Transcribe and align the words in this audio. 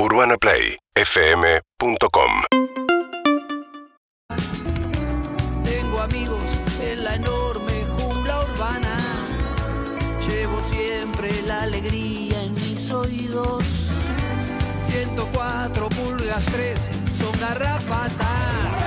UrbanaPlayFM.com 0.00 2.30
Tengo 5.64 6.00
amigos 6.00 6.40
en 6.80 7.02
la 7.02 7.16
enorme 7.16 7.84
jungla 7.98 8.44
urbana. 8.44 8.96
Llevo 10.24 10.62
siempre 10.62 11.42
la 11.48 11.62
alegría 11.62 12.40
en 12.44 12.54
mis 12.54 12.92
oídos. 12.92 13.64
104 14.82 15.88
pulgas 15.88 16.44
3 16.44 16.78
son 17.12 17.32
garrapatas. 17.40 18.78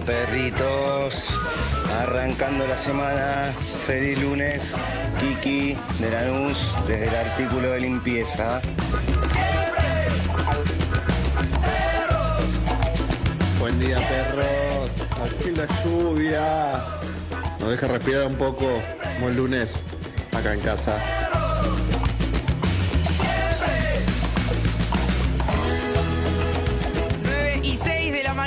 Perritos. 0.00 1.38
Arrancando 2.00 2.66
la 2.66 2.76
semana. 2.76 3.54
Feliz 3.86 4.20
lunes. 4.20 4.74
Kiki 5.20 5.76
de 5.98 6.10
Lanús, 6.10 6.74
desde 6.86 7.08
el 7.08 7.14
artículo 7.14 7.70
de 7.70 7.80
limpieza. 7.80 8.60
Buen 13.58 13.78
día, 13.80 13.98
perros. 14.08 14.90
Aquí 15.24 15.50
la 15.50 15.66
lluvia. 15.82 16.84
Nos 17.60 17.70
deja 17.70 17.86
respirar 17.86 18.26
un 18.26 18.34
poco. 18.34 18.82
Buen 19.20 19.36
lunes, 19.36 19.74
acá 20.32 20.52
en 20.52 20.60
casa. 20.60 21.23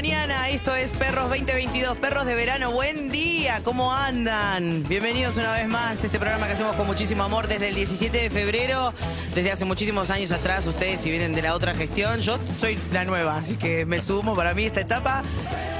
Mañana, 0.01 0.49
esto 0.49 0.75
es 0.75 0.93
Perros 0.93 1.27
2022, 1.29 1.97
Perros 1.97 2.27
de 2.27 2.35
Verano, 2.35 2.69
buen 2.71 3.09
día, 3.09 3.63
¿cómo 3.63 3.91
andan? 3.91 4.83
Bienvenidos 4.87 5.37
una 5.37 5.51
vez 5.53 5.67
más 5.67 6.03
a 6.03 6.05
este 6.05 6.19
programa 6.19 6.45
que 6.45 6.53
hacemos 6.53 6.75
con 6.75 6.85
muchísimo 6.85 7.23
amor 7.23 7.47
desde 7.47 7.69
el 7.69 7.73
17 7.73 8.15
de 8.15 8.29
febrero, 8.29 8.93
desde 9.33 9.51
hace 9.51 9.65
muchísimos 9.65 10.11
años 10.11 10.31
atrás, 10.31 10.67
ustedes 10.67 11.01
si 11.01 11.09
vienen 11.09 11.33
de 11.33 11.41
la 11.41 11.55
otra 11.55 11.73
gestión, 11.73 12.21
yo 12.21 12.37
soy 12.59 12.77
la 12.91 13.05
nueva, 13.05 13.37
así 13.37 13.55
que 13.55 13.87
me 13.87 13.99
sumo, 13.99 14.35
para 14.35 14.53
mí 14.53 14.65
esta 14.65 14.81
etapa 14.81 15.23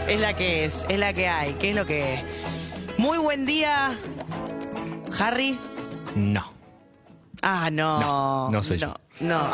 es 0.08 0.20
la 0.20 0.34
que 0.36 0.66
es, 0.66 0.88
es 0.90 0.98
la 0.98 1.14
que 1.14 1.28
hay, 1.28 1.54
¿qué 1.54 1.70
es 1.70 1.76
lo 1.76 1.86
que 1.86 2.16
es? 2.16 2.24
Muy 2.98 3.20
buen 3.20 3.46
día, 3.46 3.96
Harry. 5.20 5.60
No, 6.16 6.52
Ah, 7.44 7.70
no. 7.72 8.00
No, 8.00 8.50
no 8.50 8.64
soy 8.64 8.80
no, 8.80 8.88
yo. 8.88 8.94
No. 9.20 9.52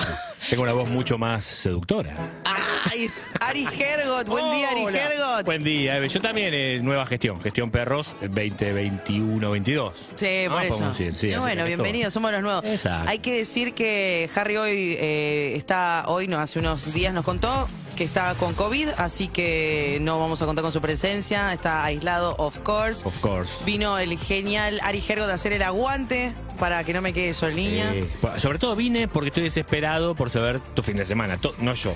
tengo 0.50 0.64
una 0.64 0.72
voz 0.74 0.90
mucho 0.90 1.18
más 1.18 1.44
seductora. 1.44 2.16
Ay, 2.46 2.62
Ari 2.86 3.66
Hergot, 3.66 4.28
buen 4.28 4.52
día 4.52 4.70
Ari 4.70 4.82
Hola. 4.84 4.98
Hergot. 5.00 5.46
Buen 5.46 5.64
día, 5.64 5.98
Eve. 5.98 6.10
yo 6.10 6.22
también 6.22 6.54
eh, 6.54 6.80
nueva 6.84 7.06
gestión, 7.06 7.40
gestión 7.42 7.72
perros 7.72 8.16
2021-22. 8.22 9.92
Sí, 10.16 10.46
Ah, 10.48 10.52
por 10.52 10.64
eso. 10.64 10.88
decir, 10.90 11.16
sí, 11.16 11.32
así 11.34 11.40
bueno, 11.40 11.64
que 11.64 11.68
bienvenidos, 11.70 12.14
somos 12.14 12.32
los 12.32 12.42
nuevos. 12.42 12.64
Exacto. 12.66 13.10
Hay 13.10 13.20
que 13.20 13.38
decir 13.38 13.74
que 13.74 14.30
Harry 14.36 14.58
hoy 14.58 14.96
eh, 15.00 15.54
está, 15.56 16.04
hoy 16.08 16.28
no, 16.28 16.40
hace 16.40 16.60
unos 16.60 16.94
días 16.94 17.14
nos 17.14 17.24
contó 17.26 17.68
que 17.96 18.04
está 18.04 18.34
con 18.36 18.54
COVID, 18.56 18.90
así 18.98 19.28
que 19.28 20.00
no 20.02 20.20
vamos 20.20 20.42
a 20.42 20.46
contar 20.48 20.64
con 20.64 20.72
su 20.72 20.82
presencia, 20.82 21.54
está 21.54 21.84
aislado, 21.84 22.36
of 22.40 22.58
course. 22.60 23.08
Of 23.08 23.20
course. 23.20 23.64
Vino 23.66 23.98
el 24.00 24.18
genial 24.18 24.80
Ari 24.84 25.04
Hergot 25.08 25.30
a 25.30 25.36
hacer 25.36 25.54
el 25.54 25.62
aguante 25.62 26.34
para 26.60 26.84
que 26.84 26.94
no 26.94 27.02
me 27.02 27.14
quede 27.14 27.34
solía. 27.34 27.94
Eh, 27.94 28.08
sobre 28.38 28.60
todo 28.60 28.76
vine 28.76 29.08
porque 29.08 29.28
estoy 29.30 29.44
desesperado 29.44 30.16
por 30.16 30.30
saber 30.30 30.60
tu 30.60 30.84
fin 30.84 30.98
de 30.98 31.06
semana. 31.06 31.38
To- 31.38 31.56
no 31.60 31.74
yo. 31.74 31.94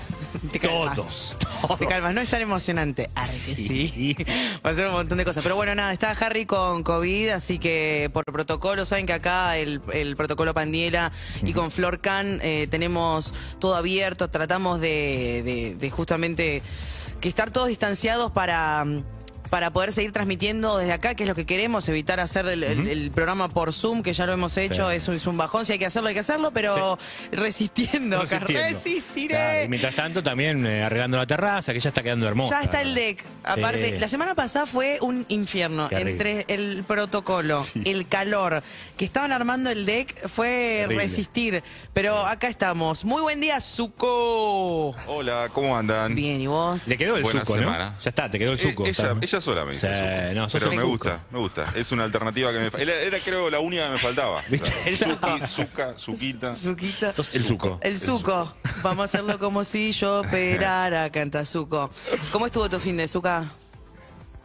Te 0.52 0.58
calmas. 0.60 0.96
Todos. 0.96 1.36
Te 1.78 1.86
calmas, 1.86 2.14
no 2.14 2.20
es 2.20 2.28
tan 2.28 2.42
emocionante. 2.42 3.10
Sí. 3.24 4.16
Va 4.64 4.70
a 4.70 4.74
ser 4.74 4.86
un 4.86 4.92
montón 4.92 5.18
de 5.18 5.24
cosas. 5.24 5.42
Pero 5.42 5.56
bueno, 5.56 5.74
nada, 5.74 5.92
está 5.92 6.10
Harry 6.10 6.46
con 6.46 6.82
COVID, 6.82 7.30
así 7.30 7.58
que 7.58 8.10
por 8.12 8.24
protocolo, 8.24 8.84
saben 8.84 9.06
que 9.06 9.12
acá 9.12 9.56
el, 9.56 9.80
el 9.92 10.16
protocolo 10.16 10.54
Pandiela 10.54 11.12
y 11.42 11.52
con 11.52 11.70
Flor 11.70 12.00
Can 12.00 12.40
eh, 12.42 12.66
tenemos 12.70 13.34
todo 13.58 13.74
abierto, 13.76 14.28
tratamos 14.28 14.80
de, 14.80 15.42
de- 15.44 15.74
de 15.78 15.90
justamente 15.90 16.62
que 17.20 17.28
estar 17.28 17.50
todos 17.50 17.68
distanciados 17.68 18.30
para. 18.32 18.84
Para 19.50 19.70
poder 19.70 19.92
seguir 19.92 20.12
transmitiendo 20.12 20.76
desde 20.78 20.92
acá, 20.92 21.14
que 21.14 21.22
es 21.24 21.28
lo 21.28 21.34
que 21.34 21.46
queremos, 21.46 21.88
evitar 21.88 22.20
hacer 22.20 22.46
el, 22.46 22.62
el- 22.62 22.88
el 22.88 23.10
programa 23.10 23.48
por 23.48 23.72
Zoom, 23.72 24.02
que 24.02 24.12
ya 24.12 24.26
lo 24.26 24.32
hemos 24.34 24.56
hecho, 24.56 24.90
Sí. 24.90 24.96
es, 24.96 25.08
un- 25.08 25.14
es 25.16 25.26
un 25.26 25.36
bajón, 25.36 25.64
si 25.64 25.72
hay 25.72 25.78
que 25.78 25.86
hacerlo, 25.86 26.08
hay 26.08 26.14
que 26.14 26.20
hacerlo, 26.20 26.50
pero 26.52 26.98
resistiendo, 27.32 28.18
acá. 28.20 28.38
Resistiendo. 28.40 28.68
resistiré. 28.68 29.28
Claro, 29.34 29.64
y 29.64 29.68
mientras 29.68 29.94
tanto, 29.94 30.22
también 30.22 30.66
eh, 30.66 30.82
arreglando 30.84 31.16
la 31.16 31.26
terraza, 31.26 31.72
que 31.72 31.80
ya 31.80 31.88
está 31.88 32.02
quedando 32.02 32.26
hermosa. 32.28 32.56
Ya 32.58 32.64
está 32.64 32.82
el 32.82 32.94
deck. 32.94 33.24
Aparte, 33.44 33.90
Sí. 33.90 33.98
la 33.98 34.08
semana 34.08 34.34
pasada 34.34 34.66
fue 34.66 34.98
un 35.00 35.24
infierno. 35.28 35.88
Entre 35.90 36.44
el 36.48 36.84
protocolo, 36.86 37.64
el 37.84 38.06
calor, 38.06 38.62
que 38.96 39.04
estaban 39.04 39.32
armando 39.32 39.70
el 39.70 39.86
deck, 39.86 40.28
fue 40.28 40.78
Terrible. 40.82 41.04
resistir. 41.04 41.62
Pero 41.94 42.16
acá 42.26 42.48
estamos. 42.48 43.04
Muy 43.04 43.22
buen 43.22 43.40
día, 43.40 43.60
Zuko. 43.60 44.94
Hola, 45.06 45.48
¿cómo 45.52 45.76
andan? 45.76 46.14
Bien, 46.14 46.40
¿y 46.40 46.46
vos? 46.46 46.86
Le 46.88 46.96
quedó 46.96 47.16
el 47.16 47.22
Buena 47.22 47.40
suco, 47.44 47.58
semana. 47.58 47.90
¿no? 47.90 48.00
Ya 48.02 48.08
está, 48.10 48.30
te 48.30 48.38
quedó 48.38 48.52
el 48.52 48.58
Eh, 48.58 48.62
suco. 48.62 48.84
ella, 48.86 49.14
sola 49.40 49.64
me 49.64 49.72
dice 49.72 49.88
Sí, 49.88 49.94
suco. 49.94 50.34
no, 50.34 50.48
Pero 50.48 50.70
me 50.70 50.76
suco. 50.76 50.88
gusta, 50.88 51.24
me 51.30 51.38
gusta. 51.38 51.66
Es 51.74 51.92
una 51.92 52.04
alternativa 52.04 52.52
que 52.52 52.58
me 52.58 52.82
Era, 52.82 52.94
era, 53.00 53.18
creo 53.20 53.50
la 53.50 53.60
única 53.60 53.86
que 53.86 53.92
me 53.92 53.98
faltaba. 53.98 54.42
¿Viste? 54.48 54.96
Suki, 54.96 55.46
Zuka, 55.46 55.94
Zuquita. 55.98 56.56
Zuquita. 56.56 57.12
Sos 57.12 57.34
el 57.34 57.44
suco. 57.44 57.78
El 57.82 57.98
Zuko. 57.98 58.54
Vamos 58.82 59.00
a 59.00 59.04
hacerlo 59.04 59.38
como 59.38 59.64
si 59.64 59.92
yo 59.92 60.20
operara, 60.20 61.10
canta 61.12 61.44
Zuko. 61.44 61.90
¿Cómo 62.32 62.46
estuvo 62.46 62.68
tu 62.68 62.78
fin 62.80 62.96
de 62.96 63.08
Zuka? 63.08 63.44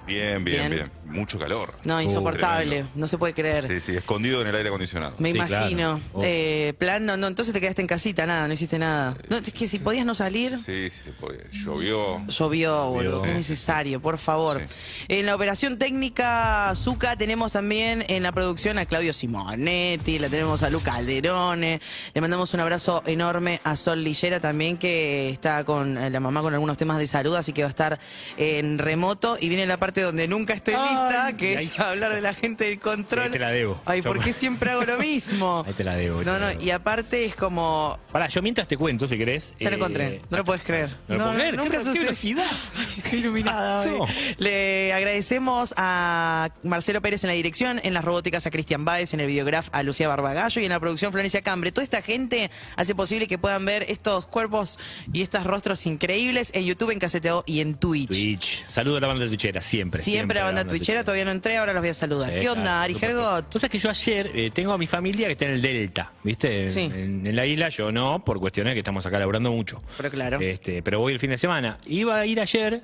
Bien, 0.06 0.44
bien, 0.44 0.70
Bien. 0.70 0.72
bien, 0.72 0.92
Mucho 1.06 1.38
calor. 1.38 1.74
No, 1.84 2.02
insoportable. 2.02 2.66
tremendo. 2.68 2.90
No 2.96 3.08
se 3.08 3.18
puede 3.20 3.34
creer. 3.34 3.68
Sí, 3.70 3.80
sí, 3.80 3.92
escondido 3.96 4.42
en 4.42 4.48
el 4.48 4.56
aire 4.56 4.70
acondicionado. 4.70 5.16
Me 5.20 5.30
Sí, 5.32 5.36
imagino. 5.38 6.00
claro. 6.00 6.00
Oh. 6.14 6.22
Eh, 6.24 6.74
plan, 6.80 7.06
no, 7.06 7.16
no, 7.18 7.28
entonces 7.28 7.54
te 7.54 7.62
quedaste 7.62 7.82
en 7.82 7.88
casita, 7.88 8.26
nada, 8.26 8.48
no 8.48 8.54
hiciste 8.54 8.80
nada. 8.80 9.16
No, 9.30 9.38
es 9.38 9.54
que 9.54 9.68
si 9.68 9.78
podías 9.80 10.06
no 10.06 10.16
salir, 10.16 10.58
Sí, 10.58 10.90
sí, 10.90 11.04
se 11.04 11.12
podía. 11.12 11.42
Llovió. 11.52 12.26
llovió, 12.28 12.90
boludo. 12.90 13.24
Sí, 13.24 13.30
Es 13.30 13.36
necesario, 13.36 14.02
por 14.02 14.18
favor. 14.18 14.60
Sí. 14.68 15.06
En 15.10 15.26
la 15.28 15.36
operación 15.36 15.78
técnica 15.78 16.72
Zuka 16.76 17.16
tenemos 17.16 17.52
también 17.52 18.04
en 18.08 18.24
la 18.24 18.32
producción 18.32 18.78
a 18.80 18.86
Claudio 18.88 19.14
Simonetti, 19.14 20.18
la 20.20 20.30
tenemos 20.30 20.64
a 20.64 20.70
Luca 20.72 20.96
Alderone. 20.96 21.80
Le 22.14 22.22
mandamos 22.22 22.54
un 22.56 22.60
abrazo 22.62 23.04
enorme 23.06 23.60
a 23.64 23.76
Sol 23.76 24.04
Lillera 24.04 24.40
también, 24.40 24.78
que 24.78 25.30
está 25.30 25.64
con 25.64 25.98
eh, 25.98 26.10
la 26.10 26.20
mamá 26.20 26.42
con 26.42 26.54
algunos 26.54 26.78
temas 26.78 26.98
de 26.98 27.06
salud, 27.08 27.36
así 27.36 27.54
que 27.54 27.62
va 27.62 27.68
a 27.68 27.70
estar 27.70 28.00
en 28.38 28.80
remoto. 28.80 29.38
Y 29.40 29.50
viene 29.50 29.68
la 29.68 29.78
parte 29.78 29.93
parte 29.94 30.02
donde 30.02 30.28
nunca 30.28 30.56
estoy 30.56 30.74
Ay, 30.76 30.90
lista, 30.90 31.38
que 31.38 31.58
ahí- 31.58 31.66
es 31.66 31.80
hablar 31.80 32.12
de 32.14 32.22
la 32.22 32.34
gente 32.34 32.64
del 32.66 32.80
control. 32.80 33.26
Ahí 33.26 33.30
te 33.32 33.38
la 33.40 33.50
debo. 33.52 33.80
Ay, 33.86 34.02
¿por 34.02 34.18
Yo- 34.18 34.24
qué 34.24 34.34
siempre 34.34 34.72
hago 34.72 34.84
lo 34.84 34.98
mismo? 34.98 35.64
Ahí 35.68 35.74
te 35.74 35.84
la 35.84 35.96
debo, 35.96 36.24
No, 36.24 36.40
no, 36.40 36.48
debo. 36.48 36.64
y 36.64 36.72
aparte 36.72 37.26
es 37.26 37.36
como... 37.36 38.00
Pará, 38.12 38.28
yo 38.28 38.42
mientras 38.42 38.68
te 38.68 38.76
cuento, 38.76 39.08
si 39.08 39.18
querés. 39.20 39.54
Ya 39.60 39.70
lo 39.70 39.76
eh, 39.76 39.80
encontré, 39.80 40.22
no 40.32 40.38
lo 40.38 40.44
puedes 40.44 40.64
creer. 40.64 40.90
No, 41.08 41.16
lo 41.18 41.24
puedo 41.26 41.36
creer. 41.36 41.56
nunca 41.58 41.78
¿Qué, 41.78 42.00
velocidad? 42.00 42.46
Ay, 42.76 42.88
Estoy 42.98 43.20
iluminada. 43.20 43.84
Pasó. 43.84 44.02
hoy. 44.02 44.10
Le 44.40 44.94
agradecemos 44.94 45.74
a 45.78 46.50
Marcelo 46.64 47.00
Pérez 47.02 47.24
en 47.24 47.28
la 47.28 47.34
dirección, 47.36 47.80
en 47.84 47.94
las 47.94 48.04
robóticas 48.04 48.48
a 48.48 48.52
Cristian 48.52 48.86
Báez, 48.86 49.14
en 49.14 49.20
el 49.20 49.28
videograf 49.28 49.70
a 49.74 49.84
Lucía 49.84 50.08
Barbagallo 50.08 50.60
y 50.62 50.66
en 50.66 50.72
la 50.72 50.80
producción 50.80 51.12
Florencia 51.12 51.44
Cambre. 51.44 51.72
Toda 51.72 51.84
esta 51.84 52.02
gente 52.02 52.50
hace 52.78 52.96
posible 52.96 53.28
que 53.28 53.38
puedan 53.38 53.64
ver 53.66 53.86
estos 53.90 54.26
cuerpos 54.26 54.80
y 55.12 55.22
estos 55.22 55.44
rostros 55.46 55.86
increíbles 55.86 56.52
en 56.56 56.66
YouTube, 56.66 56.90
en 56.92 57.00
Caseteo 57.00 57.44
y 57.46 57.60
en 57.60 57.76
Twitch. 57.76 58.08
Twitch. 58.08 58.66
Saludo 58.68 58.98
a 58.98 59.02
la 59.02 59.08
banda 59.08 59.28
twitchera, 59.28 59.62
siempre. 59.62 59.83
Siempre 60.00 60.40
la 60.40 60.46
banda 60.46 60.66
twitchera, 60.66 61.04
todavía 61.04 61.26
no 61.26 61.32
entré, 61.32 61.58
ahora 61.58 61.74
los 61.74 61.82
voy 61.82 61.90
a 61.90 61.94
saludar. 61.94 62.32
Sí, 62.32 62.40
¿Qué 62.42 62.50
onda, 62.50 62.82
Ari. 62.84 62.98
Hergot? 63.00 63.50
Tú 63.50 63.60
sabes 63.60 63.72
que 63.72 63.80
yo 63.80 63.90
ayer 63.90 64.32
eh, 64.34 64.52
tengo 64.54 64.74
a 64.74 64.78
mi 64.78 64.88
familia 64.88 65.28
que 65.28 65.34
está 65.34 65.46
en 65.46 65.52
el 65.52 65.62
Delta, 65.62 66.12
¿viste? 66.24 66.70
Sí. 66.70 66.82
En, 66.94 67.26
en 67.26 67.36
la 67.36 67.46
isla, 67.46 67.70
yo 67.70 67.92
no, 67.92 68.24
por 68.24 68.40
cuestiones 68.40 68.74
que 68.74 68.80
estamos 68.80 69.06
acá 69.06 69.20
laburando 69.20 69.52
mucho. 69.52 69.82
Pero 69.98 70.10
claro. 70.10 70.40
Este, 70.40 70.82
pero 70.82 71.00
voy 71.00 71.14
el 71.14 71.20
fin 71.20 71.30
de 71.30 71.38
semana. 71.38 71.78
Iba 71.86 72.20
a 72.20 72.26
ir 72.26 72.40
ayer, 72.40 72.84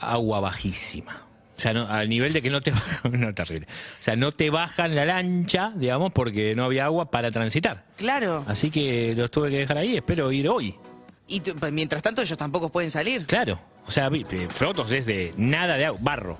agua 0.00 0.40
bajísima. 0.40 1.24
O 1.56 1.60
sea, 1.60 1.72
no, 1.72 1.88
al 1.88 2.08
nivel 2.08 2.32
de 2.32 2.40
que 2.40 2.50
no 2.50 2.60
te 2.60 2.70
bajan, 3.02 3.20
no, 3.20 3.34
terrible. 3.34 3.66
O 3.68 4.02
sea, 4.02 4.14
no 4.14 4.30
te 4.30 4.48
bajan 4.48 4.94
la 4.94 5.04
lancha, 5.04 5.72
digamos, 5.74 6.12
porque 6.12 6.54
no 6.54 6.64
había 6.64 6.84
agua 6.84 7.10
para 7.10 7.32
transitar. 7.32 7.84
Claro. 7.96 8.44
Así 8.46 8.70
que 8.70 9.12
los 9.16 9.30
tuve 9.30 9.50
que 9.50 9.58
dejar 9.58 9.78
ahí, 9.78 9.96
espero 9.96 10.30
ir 10.30 10.48
hoy. 10.48 10.76
Y 11.26 11.40
pues, 11.40 11.72
mientras 11.72 12.00
tanto 12.02 12.22
ellos 12.22 12.38
tampoco 12.38 12.70
pueden 12.70 12.90
salir. 12.92 13.26
Claro. 13.26 13.60
O 13.88 13.90
sea, 13.90 14.10
eh, 14.12 14.48
Frotos 14.50 14.92
es 14.92 15.06
de 15.06 15.32
nada 15.38 15.78
de 15.78 15.86
agua, 15.86 16.00
barro. 16.02 16.36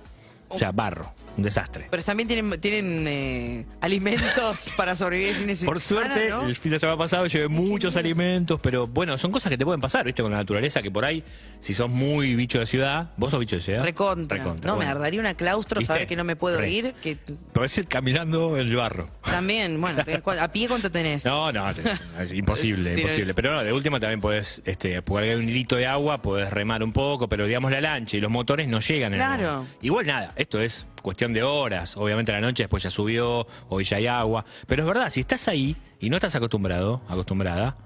O 0.49 0.59
sea, 0.59 0.71
barro. 0.71 1.13
Un 1.39 1.45
desastre. 1.45 1.87
Pero 1.89 2.03
también 2.03 2.27
tienen, 2.27 2.61
tienen 2.61 3.07
eh, 3.07 3.65
alimentos 3.81 4.73
para 4.77 4.97
sobrevivir 4.97 5.29
el 5.31 5.37
fin 5.37 5.47
de 5.47 5.55
semana, 5.55 5.73
Por 5.73 5.81
suerte, 5.81 6.31
¿no? 6.31 6.43
el 6.47 6.57
fin 6.57 6.73
de 6.73 6.81
semana 6.81 6.99
pasado 6.99 7.27
llevé 7.29 7.47
muchos 7.47 7.97
alimentos, 7.97 8.61
pero 8.61 8.89
bueno, 8.89 9.17
son 9.19 9.31
cosas 9.31 9.49
que 9.51 9.57
te 9.57 9.65
pueden 9.65 9.81
pasar, 9.81 10.05
¿viste? 10.05 10.21
Con 10.21 10.33
la 10.33 10.39
naturaleza, 10.39 10.83
que 10.83 10.91
por 10.91 11.05
ahí, 11.05 11.23
si 11.61 11.75
sos 11.75 11.89
muy 11.89 12.35
bicho 12.35 12.59
de 12.59 12.67
ciudad, 12.67 13.13
vos 13.17 13.31
sos 13.31 13.39
bicho 13.39 13.55
de 13.55 13.63
ciudad. 13.63 13.85
Recontra. 13.85 14.39
Recontra, 14.39 14.69
no, 14.69 14.77
me 14.77 14.85
agarraría 14.85 15.21
una 15.21 15.35
claustro 15.35 15.79
¿Viste? 15.79 15.95
saber 15.95 16.09
que 16.09 16.17
no 16.17 16.25
me 16.25 16.35
puedo 16.35 16.59
Re. 16.59 16.71
ir. 16.71 16.95
Que 17.01 17.17
Podés 17.53 17.79
ir 17.79 17.87
caminando 17.87 18.57
en 18.57 18.67
el 18.67 18.75
barro. 18.75 19.09
también, 19.23 19.81
bueno, 19.81 20.03
tenés 20.05 20.23
¿a 20.41 20.53
pie 20.53 20.67
cuánto 20.67 20.91
tenés? 20.91 21.25
No, 21.25 21.53
no, 21.53 21.65
es 21.71 22.33
imposible, 22.33 22.95
imposible. 23.01 23.33
Pero 23.35 23.55
no, 23.55 23.63
de 23.63 23.73
última 23.73 24.01
también 24.01 24.21
podés, 24.21 24.61
este, 24.65 25.03
porque 25.03 25.31
hay 25.31 25.37
un 25.37 25.49
hilito 25.49 25.77
de 25.77 25.87
agua, 25.87 26.21
podés 26.21 26.51
remar 26.51 26.83
un 26.83 26.93
poco, 26.93 27.29
pero 27.29 27.47
digamos 27.47 27.71
la 27.71 27.81
lancha 27.81 28.17
y 28.17 28.21
los 28.21 28.31
motores 28.33 28.67
no 28.67 28.81
llegan. 28.81 29.15
en 29.15 29.21
el 29.21 29.25
Claro. 29.25 29.67
Igual 29.83 30.05
nada, 30.05 30.33
esto 30.35 30.61
es 30.61 30.88
cuestión 31.03 31.33
de 31.33 31.43
horas. 31.43 31.97
Obviamente 31.97 32.33
a 32.33 32.37
la 32.37 32.41
noche 32.41 32.65
después 32.65 32.83
ya 32.83 32.91
subió, 32.91 33.47
hoy 33.69 33.85
ya 33.85 33.97
hay 33.99 34.07
agua. 34.07 34.45
Pero 34.67 34.83
es 34.83 34.87
verdad, 34.89 35.11
si 35.11 35.21
estás 35.21 35.49
ahí 35.49 35.77
y 36.01 36.11
no 36.11 36.17
estás 36.17 36.35
acostumbrado, 36.35 37.01
acostumbrada, 37.09 37.77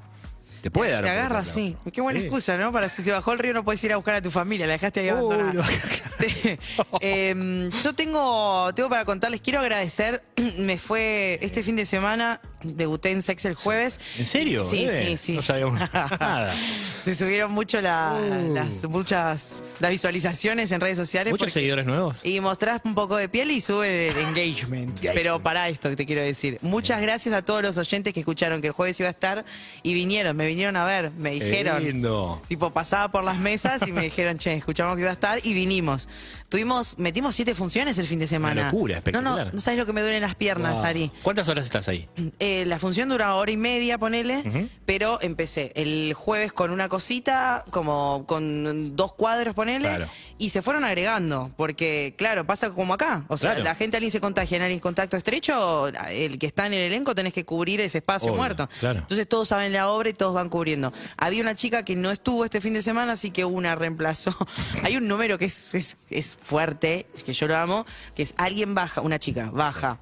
te 0.62 0.70
puede 0.70 0.92
dar. 0.92 1.04
Te 1.04 1.10
de 1.10 1.42
sí. 1.44 1.76
Qué 1.92 2.00
buena 2.00 2.20
Sí. 2.20 2.26
excusa, 2.26 2.56
¿no? 2.56 2.70
Para 2.72 2.88
si 2.88 3.02
se 3.02 3.10
bajó 3.10 3.32
el 3.32 3.40
río 3.40 3.52
no 3.52 3.64
puedes 3.64 3.82
ir 3.82 3.92
a 3.92 3.96
buscar 3.96 4.14
a 4.14 4.22
tu 4.22 4.30
familia, 4.30 4.66
la 4.66 4.74
dejaste 4.74 5.00
ahí 5.00 5.06
Uy, 5.06 5.10
abandonada. 5.10 5.52
no. 5.54 5.62
Te- 6.18 6.58
em, 7.00 7.68
yo 7.82 7.94
tengo, 7.94 8.72
tengo 8.74 8.88
para 8.88 9.04
contarles, 9.04 9.40
quiero 9.40 9.58
agradecer, 9.58 10.22
me 10.58 10.78
fue 10.78 11.38
este 11.42 11.64
fin 11.64 11.74
de 11.74 11.84
semana, 11.84 12.40
debuté 12.64 13.10
en 13.10 13.22
Sex 13.22 13.44
el 13.44 13.54
jueves. 13.54 14.00
¿En 14.18 14.26
serio? 14.26 14.64
Sí, 14.64 14.84
Eh, 14.84 15.04
sí, 15.08 15.16
sí. 15.16 15.32
no 15.34 15.42
sabíamos 15.42 15.80
nada. 15.92 16.54
Se 17.00 17.14
subieron 17.14 17.52
mucho 17.52 17.80
la- 17.80 18.12
Uh. 18.12 18.54
las, 18.54 18.84
muchas, 18.88 19.62
las 19.80 19.90
visualizaciones 19.90 20.70
en 20.72 20.80
redes 20.80 20.96
sociales. 20.98 21.32
¿Muchos 21.32 21.46
porque- 21.46 21.52
seguidores 21.52 21.86
nuevos? 21.86 22.18
Y 22.24 22.40
mostrás 22.40 22.80
un 22.84 22.94
poco 22.94 23.16
de 23.16 23.28
piel 23.28 23.50
y 23.50 23.60
sube 23.60 24.08
el 24.08 24.16
engagement. 24.28 25.00
Pero 25.14 25.42
para 25.42 25.68
esto 25.68 25.88
que 25.90 25.96
te 25.96 26.06
quiero 26.06 26.22
decir. 26.22 26.58
Muchas 26.62 27.00
gracias 27.00 27.34
a 27.34 27.42
todos 27.42 27.62
los 27.62 27.78
oyentes 27.78 28.12
que 28.14 28.20
escucharon 28.20 28.60
que 28.60 28.68
el 28.68 28.72
jueves 28.72 28.98
iba 29.00 29.08
a 29.08 29.12
estar 29.12 29.44
y 29.82 29.94
vinieron, 29.94 30.36
me 30.36 30.46
vinieron 30.46 30.76
a 30.76 30.84
ver, 30.84 31.10
me 31.12 31.30
dijeron. 31.32 31.82
lindo. 31.82 32.42
Tipo, 32.48 32.70
pasaba 32.70 33.10
por 33.10 33.24
las 33.24 33.38
mesas 33.38 33.86
y 33.86 33.92
me 33.92 34.02
dijeron, 34.02 34.38
che, 34.38 34.54
escuchamos 34.54 34.94
que 34.96 35.00
iba 35.02 35.10
a 35.10 35.14
estar 35.14 35.38
y 35.44 35.52
vinimos. 35.54 36.08
Tuvimos, 36.48 36.98
metimos 36.98 37.34
siete 37.34 37.54
funciones 37.54 37.96
el 37.98 38.06
fin 38.06 38.18
de 38.18 38.26
semana. 38.26 38.64
locura, 38.64 38.94
No, 38.94 38.98
espectacular. 38.98 39.46
no, 39.46 39.52
no 39.52 39.60
sabes 39.60 39.78
lo 39.78 39.86
que 39.86 39.92
me 39.94 40.02
duelen 40.02 40.20
las 40.20 40.34
piernas, 40.34 40.74
Wow. 40.78 40.84
Ari. 40.84 41.10
¿Cuántas 41.22 41.48
horas 41.48 41.64
estás 41.64 41.88
ahí? 41.88 42.08
Eh, 42.38 42.51
la 42.66 42.78
función 42.78 43.08
dura 43.08 43.34
hora 43.34 43.50
y 43.50 43.56
media, 43.56 43.98
ponele, 43.98 44.70
pero 44.86 45.18
empecé 45.22 45.72
el 45.74 46.14
jueves 46.14 46.52
con 46.52 46.70
una 46.70 46.88
cosita, 46.88 47.64
como 47.70 48.24
con 48.26 48.96
dos 48.96 49.12
cuadros, 49.14 49.54
ponele, 49.54 49.88
Claro. 49.88 50.08
y 50.38 50.50
se 50.50 50.62
fueron 50.62 50.84
agregando, 50.84 51.50
porque 51.56 52.14
claro, 52.16 52.46
pasa 52.46 52.70
como 52.70 52.94
acá, 52.94 53.24
o 53.28 53.36
sea, 53.38 53.50
Claro. 53.52 53.64
la 53.64 53.74
gente 53.74 53.96
alguien 53.96 54.10
se 54.10 54.20
contagia 54.20 54.56
en 54.56 54.62
alguien 54.62 54.80
contacto 54.80 55.16
estrecho, 55.16 55.88
el 56.10 56.38
que 56.38 56.46
está 56.46 56.66
en 56.66 56.74
el 56.74 56.80
elenco 56.80 57.14
tenés 57.14 57.32
que 57.32 57.44
cubrir 57.44 57.80
ese 57.80 57.98
espacio 57.98 58.30
Obvio, 58.30 58.38
muerto. 58.38 58.68
claro. 58.80 59.00
Entonces 59.00 59.28
todos 59.28 59.48
saben 59.48 59.72
la 59.72 59.88
obra 59.88 60.08
y 60.10 60.14
todos 60.14 60.34
van 60.34 60.48
cubriendo. 60.48 60.92
Había 61.16 61.42
una 61.42 61.54
chica 61.54 61.84
que 61.84 61.96
no 61.96 62.10
estuvo 62.10 62.44
este 62.44 62.60
fin 62.60 62.72
de 62.72 62.82
semana, 62.82 63.12
así 63.12 63.30
que 63.30 63.44
una 63.44 63.74
reemplazó. 63.74 64.34
Hay 64.84 64.96
un 64.96 65.08
número 65.08 65.38
que 65.38 65.46
es, 65.46 65.68
es, 65.74 65.96
es 66.10 66.36
fuerte, 66.36 67.06
que 67.24 67.32
yo 67.32 67.46
lo 67.48 67.56
amo, 67.56 67.86
que 68.14 68.22
es 68.22 68.34
alguien 68.36 68.74
baja, 68.74 69.00
una 69.00 69.18
chica, 69.18 69.50
baja. 69.52 69.98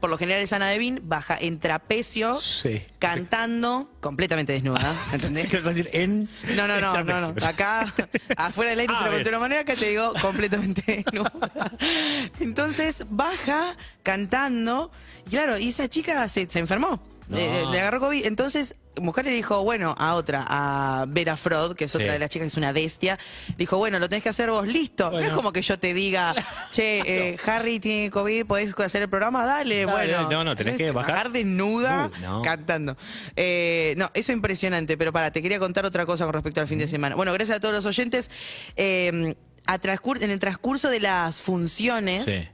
Por 0.00 0.10
lo 0.10 0.18
general 0.18 0.42
es 0.42 0.52
Ana 0.52 0.68
Devin, 0.68 1.00
baja 1.04 1.36
en 1.40 1.58
trapecio, 1.58 2.38
Sí. 2.40 2.82
cantando, 2.98 3.90
completamente 4.00 4.52
desnuda, 4.52 4.94
¿entendés? 5.12 5.46
¿Qué 5.46 5.56
vas 5.56 5.66
a 5.66 5.70
decir? 5.70 5.88
En 5.92 6.28
No, 6.54 6.68
no, 6.68 6.80
no, 6.80 7.02
no, 7.02 7.32
no. 7.32 7.46
Acá, 7.46 7.92
afuera 8.36 8.70
del 8.70 8.80
aire 8.80 8.92
Ah, 8.94 8.98
te 8.98 9.04
lo 9.06 9.10
conté 9.10 9.18
de 9.18 9.22
bien. 9.24 9.34
una 9.34 9.38
manera 9.40 9.64
que 9.64 9.74
te 9.76 9.88
digo 9.88 10.12
completamente 10.20 10.82
desnuda. 11.06 11.70
Entonces 12.40 13.04
baja 13.08 13.76
cantando, 14.02 14.90
y 15.26 15.30
claro, 15.30 15.58
y 15.58 15.68
esa 15.70 15.88
chica 15.88 16.28
se, 16.28 16.46
se 16.46 16.58
enfermó. 16.58 17.02
No. 17.28 17.38
Eh, 17.38 17.64
le 17.72 17.80
agarró 17.80 17.98
COVID. 18.00 18.24
Entonces, 18.26 18.76
mujer 19.00 19.24
le 19.24 19.30
dijo, 19.32 19.62
bueno, 19.62 19.94
a 19.98 20.14
otra, 20.14 20.44
a 20.48 21.04
Vera 21.08 21.36
Frod, 21.36 21.74
que 21.76 21.84
es 21.84 21.94
otra 21.94 22.06
Sí. 22.06 22.12
de 22.12 22.18
las 22.18 22.28
chicas 22.30 22.44
que 22.46 22.48
es 22.48 22.56
una 22.56 22.72
bestia, 22.72 23.18
le 23.48 23.54
dijo, 23.56 23.76
bueno, 23.78 23.98
lo 23.98 24.08
tenés 24.08 24.22
que 24.22 24.28
hacer 24.30 24.50
vos, 24.50 24.66
listo. 24.66 25.10
No 25.10 25.18
es 25.20 25.30
como 25.30 25.52
que 25.52 25.62
yo 25.62 25.78
te 25.78 25.92
diga, 25.94 26.34
che, 26.70 27.00
eh, 27.06 27.36
Harry 27.46 27.80
tiene 27.80 28.10
COVID, 28.10 28.46
podés 28.46 28.74
hacer 28.78 29.02
el 29.02 29.08
programa, 29.08 29.44
dale, 29.46 29.84
Dale, 29.84 29.92
bueno. 30.14 30.30
no, 30.30 30.44
no, 30.44 30.56
tenés 30.56 30.76
que 30.76 30.90
bajar. 30.90 31.30
desnuda 31.30 32.10
Uh, 32.16 32.20
no. 32.22 32.42
cantando. 32.42 32.96
Eh, 33.36 33.94
no, 33.96 34.06
eso 34.14 34.32
es 34.32 34.36
impresionante, 34.36 34.96
pero 34.96 35.12
para, 35.12 35.30
te 35.30 35.42
quería 35.42 35.58
contar 35.58 35.84
otra 35.86 36.06
cosa 36.06 36.24
con 36.24 36.34
respecto 36.34 36.60
al 36.60 36.68
fin 36.68 36.78
de 36.78 36.86
semana. 36.86 37.14
Bueno, 37.16 37.32
gracias 37.32 37.56
a 37.58 37.60
todos 37.60 37.74
los 37.74 37.86
oyentes. 37.86 38.30
Eh, 38.76 39.34
a 39.66 39.80
transcur- 39.80 40.22
en 40.22 40.30
el 40.30 40.38
transcurso 40.38 40.88
de 40.90 41.00
las 41.00 41.42
funciones 41.42 42.24
Sí. 42.24 42.48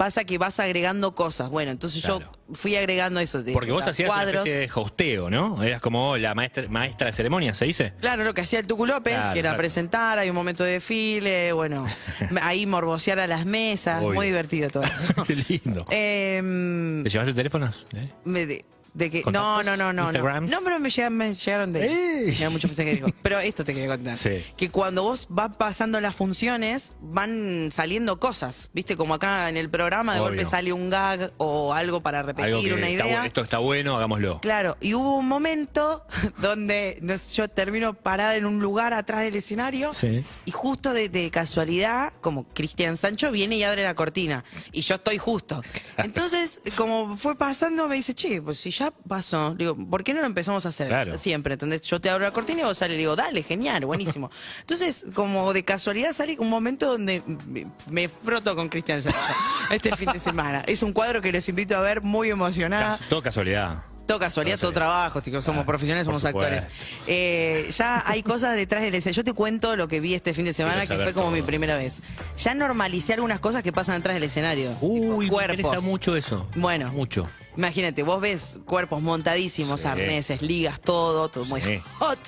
Pasa 0.00 0.24
que 0.24 0.38
vas 0.38 0.58
agregando 0.60 1.14
cosas. 1.14 1.50
Bueno, 1.50 1.70
entonces 1.72 2.02
Claro. 2.02 2.20
yo 2.48 2.54
fui 2.54 2.74
agregando 2.74 3.20
eso. 3.20 3.42
De 3.42 3.52
Porque 3.52 3.70
vos 3.70 3.86
hacías 3.86 4.08
una 4.08 4.16
cuadros. 4.16 4.46
especie 4.46 4.60
de 4.60 4.70
hosteo, 4.74 5.28
¿no? 5.28 5.62
Eras 5.62 5.82
como 5.82 6.16
la 6.16 6.34
maestra, 6.34 6.64
maestra 6.70 7.08
de 7.08 7.12
ceremonia, 7.12 7.52
¿se 7.52 7.66
dice? 7.66 7.92
Claro, 8.00 8.24
lo 8.24 8.32
que 8.32 8.40
hacía 8.40 8.60
el 8.60 8.66
Tucu 8.66 8.86
López, 8.86 9.16
Claro, 9.16 9.32
que 9.34 9.38
era 9.40 9.54
presentar, 9.58 10.18
hay 10.18 10.30
un 10.30 10.36
momento 10.36 10.64
de 10.64 10.72
desfile, 10.72 11.52
bueno, 11.52 11.84
ahí 12.42 12.64
morbosear 12.64 13.18
a 13.20 13.26
las 13.26 13.44
mesas, 13.44 14.02
Obvio. 14.02 14.14
muy 14.14 14.28
divertido 14.28 14.70
todo 14.70 14.84
eso. 14.84 15.22
Qué 15.26 15.36
lindo. 15.36 15.84
Em, 15.90 17.02
¿Te 17.04 17.10
llevaste 17.10 17.34
teléfonos? 17.34 17.86
¿Eh? 17.92 18.08
Me 18.24 18.46
de, 18.94 19.10
que, 19.10 19.22
no, 19.30 19.62
no, 19.62 19.76
no, 19.76 19.92
no. 19.92 19.92
No, 19.92 20.04
¿Instagrams? 20.04 20.50
no 20.50 20.58
pero 20.64 20.78
me 20.80 20.90
llegaron, 20.90 21.16
me 21.18 21.34
llegaron 21.34 21.70
de. 21.72 22.34
Me 22.38 22.44
da 22.44 22.50
mucho 22.50 22.68
pensé 22.68 22.84
que 22.84 22.94
dijo. 22.94 23.08
Pero 23.22 23.38
esto 23.38 23.64
te 23.64 23.72
quería 23.74 23.88
contar. 23.88 24.16
Sí. 24.16 24.44
Que 24.56 24.70
cuando 24.70 25.02
vos 25.04 25.26
vas 25.28 25.56
pasando 25.56 26.00
las 26.00 26.14
funciones, 26.14 26.92
van 27.00 27.68
saliendo 27.72 28.18
cosas. 28.18 28.70
Viste, 28.72 28.96
como 28.96 29.14
acá 29.14 29.48
en 29.48 29.56
el 29.56 29.70
programa, 29.70 30.14
de 30.14 30.20
Obvio. 30.20 30.30
golpe 30.30 30.46
sale 30.46 30.72
un 30.72 30.90
gag 30.90 31.32
o 31.36 31.72
algo 31.74 32.00
para 32.02 32.22
repetir, 32.22 32.46
Algo 32.54 32.62
que 32.62 32.74
una 32.74 32.88
está 32.88 33.06
idea. 33.06 33.22
bu- 33.22 33.26
esto 33.26 33.40
está 33.42 33.58
bueno, 33.58 33.96
hagámoslo. 33.96 34.40
Claro, 34.40 34.76
y 34.80 34.94
hubo 34.94 35.16
un 35.18 35.28
momento 35.28 36.04
donde 36.38 36.98
no 37.02 37.16
sé, 37.18 37.36
yo 37.36 37.48
termino 37.48 37.94
parada 37.94 38.36
en 38.36 38.46
un 38.46 38.60
lugar 38.60 38.92
atrás 38.94 39.20
del 39.22 39.36
escenario 39.36 39.92
Sí. 39.94 40.24
y 40.44 40.50
justo 40.50 40.92
de, 40.92 41.08
de 41.08 41.30
casualidad, 41.30 42.12
como 42.20 42.44
Cristian 42.54 42.96
Sancho 42.96 43.30
viene 43.30 43.56
y 43.56 43.62
abre 43.64 43.84
la 43.84 43.94
cortina 43.94 44.44
y 44.72 44.80
yo 44.82 44.96
estoy 44.96 45.18
justo. 45.18 45.62
Entonces, 45.96 46.60
como 46.76 47.16
fue 47.16 47.36
pasando, 47.36 47.86
me 47.88 47.96
dice, 47.96 48.14
che, 48.14 48.40
pues 48.42 48.58
si 48.58 48.70
ya 48.80 48.90
pasó, 49.06 49.54
digo, 49.54 49.76
¿por 49.88 50.02
qué 50.02 50.14
no 50.14 50.20
lo 50.20 50.26
empezamos 50.26 50.64
a 50.66 50.70
hacer 50.70 50.88
Claro. 50.88 51.16
siempre? 51.18 51.52
Entonces 51.54 51.82
yo 51.82 52.00
te 52.00 52.08
abro 52.10 52.24
la 52.24 52.30
cortina 52.32 52.62
y 52.62 52.64
vos 52.64 52.78
sale 52.78 52.94
y 52.94 52.96
digo, 52.96 53.14
dale, 53.14 53.42
genial, 53.42 53.84
buenísimo. 53.84 54.30
Entonces, 54.60 55.04
como 55.14 55.52
de 55.52 55.64
casualidad 55.64 56.12
sale 56.12 56.36
un 56.38 56.48
momento 56.48 56.86
donde 56.86 57.22
me, 57.46 57.66
me 57.90 58.08
froto 58.08 58.56
con 58.56 58.68
Cristian 58.68 59.02
Sancho 59.02 59.18
este 59.70 59.94
fin 59.96 60.10
de 60.12 60.20
semana. 60.20 60.62
Es 60.66 60.82
un 60.82 60.92
cuadro 60.92 61.20
que 61.20 61.30
los 61.30 61.48
invito 61.48 61.76
a 61.76 61.80
ver 61.80 62.00
muy 62.02 62.30
emocionada. 62.30 62.96
Cas- 62.98 63.08
todo 63.08 63.22
casualidad. 63.22 63.84
Todo 64.06 64.18
casualidad, 64.18 64.58
todo 64.58 64.72
trabajo, 64.72 65.20
chicos, 65.20 65.44
somos 65.44 65.62
Ah, 65.62 65.66
profesionales, 65.66 66.04
somos 66.04 66.24
actores. 66.24 66.66
Eh, 67.06 67.70
ya 67.72 68.02
hay 68.04 68.24
cosas 68.24 68.56
detrás 68.56 68.82
del 68.82 68.94
escenario. 68.96 69.16
Yo 69.22 69.24
te 69.24 69.34
cuento 69.34 69.76
lo 69.76 69.86
que 69.86 70.00
vi 70.00 70.14
este 70.14 70.34
fin 70.34 70.44
de 70.44 70.52
semana, 70.52 70.80
que 70.86 70.96
fue 70.96 71.12
como 71.12 71.26
todo. 71.26 71.30
mi 71.36 71.42
primera 71.42 71.76
vez. 71.76 72.02
Ya 72.36 72.54
normalicé 72.54 73.12
algunas 73.14 73.38
cosas 73.38 73.62
que 73.62 73.70
pasan 73.72 73.96
detrás 73.96 74.14
del 74.14 74.24
escenario. 74.24 74.76
Uy, 74.80 75.26
me 75.26 75.28
cuerpos. 75.30 75.58
interesa 75.58 75.80
mucho 75.86 76.16
eso. 76.16 76.48
Bueno. 76.56 76.90
Mucho. 76.90 77.28
Imagínate, 77.56 78.02
vos 78.02 78.20
ves 78.20 78.58
cuerpos 78.64 79.02
montadísimos, 79.02 79.80
Sí. 79.82 79.88
arneses, 79.88 80.40
ligas, 80.42 80.80
todo, 80.80 81.28
todo 81.28 81.44
muy 81.46 81.60
Sí. 81.60 81.80
hot. 81.98 82.18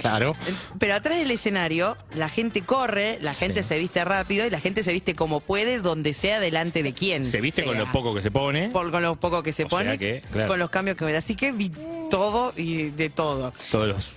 Claro. 0.00 0.34
Pero 0.78 0.94
atrás 0.94 1.18
del 1.18 1.30
escenario, 1.30 1.96
la 2.14 2.28
gente 2.28 2.62
corre, 2.62 3.18
la 3.20 3.34
gente 3.34 3.62
Sí. 3.62 3.70
se 3.70 3.78
viste 3.78 4.02
rápido 4.04 4.46
y 4.46 4.50
la 4.50 4.60
gente 4.60 4.82
se 4.82 4.92
viste 4.92 5.14
como 5.14 5.40
puede, 5.40 5.80
donde 5.80 6.14
sea, 6.14 6.40
delante 6.40 6.82
de 6.82 6.94
quien. 6.94 7.26
Se 7.30 7.40
viste 7.40 7.64
con 7.64 7.76
lo 7.76 7.90
poco 7.92 8.14
que 8.14 8.22
se 8.22 8.30
pone. 8.30 8.68
Por- 8.70 8.90
con 8.90 9.02
lo 9.02 9.16
poco 9.16 9.42
que 9.42 9.52
se 9.52 9.64
O 9.64 9.68
pone, 9.68 9.98
que, 9.98 10.22
claro. 10.30 10.48
con 10.48 10.58
los 10.58 10.70
cambios 10.70 10.96
que 10.96 11.04
me 11.04 11.12
da. 11.12 11.18
Así 11.18 11.34
que 11.34 11.52
vi 11.52 11.70
todo 12.10 12.54
y 12.56 12.90
de 12.90 13.10
todo. 13.10 13.52
Todos 13.70 13.88
los. 13.88 14.10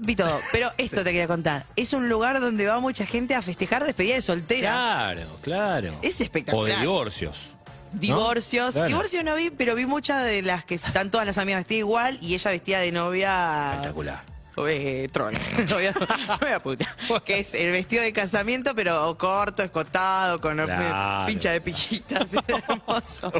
Vi 0.00 0.16
todo. 0.16 0.40
Pero 0.52 0.70
esto 0.78 0.98
te 1.04 1.10
quería 1.10 1.26
contar. 1.26 1.66
Es 1.76 1.92
un 1.92 2.08
lugar 2.08 2.40
donde 2.40 2.66
va 2.66 2.80
mucha 2.80 3.04
gente 3.04 3.34
a 3.34 3.42
festejar 3.42 3.84
despedida 3.84 4.14
de 4.14 4.22
soltera. 4.22 4.70
Claro, 4.70 5.22
claro. 5.42 5.94
Es 6.02 6.20
espectacular. 6.20 6.72
O 6.72 6.74
de 6.76 6.80
divorcios. 6.80 7.50
Divorcios. 7.92 8.74
Claro. 8.74 8.88
Divorcios 8.88 9.24
no 9.24 9.34
vi, 9.34 9.50
pero 9.50 9.74
vi 9.74 9.86
muchas 9.86 10.24
de 10.24 10.42
las 10.42 10.64
que 10.64 10.74
están 10.76 11.10
todas 11.10 11.26
las 11.26 11.38
amigas 11.38 11.60
vestidas 11.60 11.78
igual 11.80 12.18
y 12.20 12.34
ella 12.34 12.50
vestida 12.50 12.78
de 12.80 12.92
novia. 12.92 13.70
Espectacular. 13.72 14.32
Eh, 14.68 15.08
troll. 15.10 15.32
novia, 15.70 15.94
novia 16.40 16.60
puta. 16.62 16.86
Que 17.24 17.40
es 17.40 17.54
el 17.54 17.72
vestido 17.72 18.02
de 18.02 18.12
casamiento, 18.12 18.74
pero 18.74 19.16
corto, 19.16 19.62
escotado, 19.62 20.40
con 20.42 20.56
Claro. 20.58 21.26
pincha 21.26 21.52
de 21.52 21.60
pijitas. 21.62 22.32
hermoso. 22.68 23.32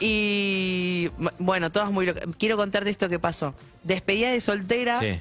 Y 0.00 1.10
bueno, 1.38 1.72
todas 1.72 1.90
muy 1.90 2.06
locas. 2.06 2.24
Quiero 2.38 2.56
contarte 2.56 2.90
esto 2.90 3.08
que 3.08 3.18
pasó. 3.18 3.54
Despedida 3.84 4.30
de 4.30 4.40
soltera, 4.40 5.00
Sí. 5.00 5.20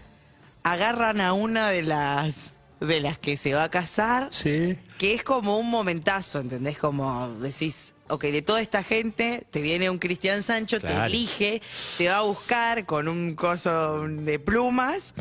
agarran 0.64 1.22
a 1.22 1.34
una 1.34 1.70
de 1.70 1.84
las 1.84 2.54
de 2.82 3.00
las 3.00 3.18
que 3.18 3.38
se 3.38 3.54
va 3.54 3.64
a 3.66 3.70
casar, 3.70 4.28
Sí. 4.32 4.78
que 4.98 5.14
es 5.14 5.24
como 5.24 5.58
un 5.58 5.70
momentazo, 5.70 6.40
¿entendés? 6.40 6.78
Como 6.80 7.30
decís, 7.36 7.94
ok, 8.10 8.24
de 8.26 8.42
toda 8.42 8.60
esta 8.62 8.84
gente 8.84 9.46
te 9.52 9.62
viene 9.62 9.90
un 9.90 10.00
Cristian 10.00 10.42
Sancho, 10.44 10.80
te 10.82 10.92
elige, 10.94 11.62
te 11.98 12.10
va 12.10 12.18
a 12.18 12.22
buscar 12.22 12.86
con 12.86 13.08
un 13.08 13.36
coso 13.36 14.08
de 14.08 14.40
plumas, 14.40 15.14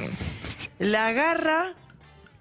la 0.79 1.09
agarra 1.09 1.75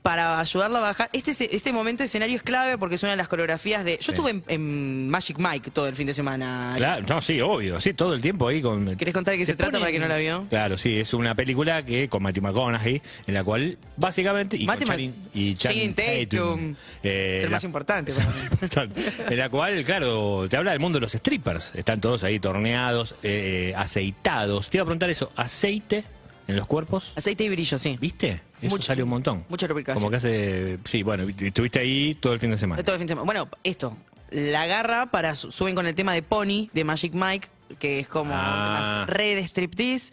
para 0.01 0.39
ayudarla 0.39 0.79
a 0.79 0.81
bajar. 0.81 1.09
Este, 1.13 1.31
es- 1.31 1.41
este 1.41 1.73
momento 1.73 2.03
de 2.03 2.05
escenario 2.05 2.35
es 2.35 2.41
clave 2.43 2.77
porque 2.77 2.95
es 2.95 3.03
una 3.03 3.11
de 3.11 3.17
las 3.17 3.27
coreografías 3.27 3.83
de... 3.83 3.97
Yo 3.97 4.03
Sí. 4.03 4.11
estuve 4.11 4.31
en, 4.31 4.43
en 4.47 5.09
Magic 5.09 5.37
Mike 5.39 5.71
todo 5.71 5.87
el 5.87 5.95
fin 5.95 6.07
de 6.07 6.13
semana. 6.13 6.73
Claro, 6.77 7.05
no, 7.07 7.21
sí, 7.21 7.41
obvio, 7.41 7.79
sí, 7.81 7.93
todo 7.93 8.13
el 8.13 8.21
tiempo 8.21 8.47
ahí 8.47 8.61
con... 8.61 8.95
¿Querés 8.95 9.13
contar 9.13 9.33
de 9.33 9.37
qué 9.39 9.45
se, 9.45 9.55
trata 9.55 9.77
para 9.79 9.91
que 9.91 9.99
no 9.99 10.07
la 10.07 10.17
vio? 10.17 10.45
Claro, 10.49 10.77
sí, 10.77 10.97
es 10.99 11.13
una 11.13 11.35
película 11.35 11.83
que 11.85 12.07
con 12.07 12.23
Matthew 12.23 12.43
McConaughey, 12.43 13.01
en 13.27 13.33
la 13.33 13.43
cual 13.43 13.77
básicamente... 13.97 14.57
Y 14.57 14.65
Matthew 14.65 15.11
y 15.33 15.53
Tatum. 15.55 16.75
eh, 17.03 17.35
Es 17.37 17.43
el 17.43 17.49
la- 17.51 17.57
más 17.57 17.63
importante 17.65 18.11
es 18.11 18.17
para 18.17 18.29
el 18.29 18.33
más 18.35 18.43
importante. 18.43 19.01
en 19.29 19.37
la 19.37 19.49
cual, 19.49 19.83
claro, 19.83 20.45
te 20.49 20.57
habla 20.57 20.71
del 20.71 20.79
mundo 20.79 20.97
de 20.97 21.01
los 21.01 21.11
strippers. 21.11 21.73
Están 21.75 21.99
todos 21.99 22.23
ahí 22.23 22.39
torneados, 22.39 23.15
eh, 23.23 23.73
aceitados. 23.77 24.69
Te 24.69 24.77
iba 24.77 24.83
a 24.83 24.85
preguntar 24.85 25.09
eso, 25.09 25.31
¿aceite 25.35 26.03
en 26.49 26.55
los 26.55 26.67
cuerpos? 26.67 27.13
Aceite 27.15 27.43
y 27.45 27.49
brillo, 27.49 27.77
sí. 27.77 27.97
¿Viste? 27.99 28.41
Eso 28.61 28.69
Mucho- 28.71 28.83
sale 28.87 29.03
un 29.03 29.09
montón. 29.09 29.45
mucha 29.49 29.67
lubricación. 29.67 29.99
Como 30.01 30.11
que 30.11 30.17
hace... 30.17 30.79
Sí, 30.83 31.03
bueno, 31.03 31.25
estuviste 31.29 31.79
ahí 31.79 32.15
todo 32.15 32.33
el 32.33 32.39
fin 32.39 32.51
de 32.51 32.57
semana. 32.57 32.83
Todo 32.83 32.95
el 32.95 32.99
fin 32.99 33.07
de 33.07 33.11
semana. 33.13 33.25
Bueno, 33.25 33.49
esto. 33.63 33.95
La 34.31 34.63
agarra 34.63 35.07
para. 35.07 35.33
su- 35.35 35.51
Suben 35.51 35.73
con 35.75 35.87
el 35.87 35.95
tema 35.95 36.13
de 36.13 36.21
Pony, 36.21 36.67
de 36.73 36.83
Magic 36.83 37.13
Mike, 37.15 37.47
que 37.79 37.99
es 37.99 38.07
como 38.07 38.31
Ah. 38.35 39.05
las 39.07 39.15
redes 39.17 39.45
striptease. 39.45 40.11